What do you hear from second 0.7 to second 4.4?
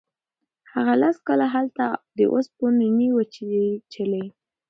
هغه لس کاله هلته د اوسپنو نینې وچیچلې.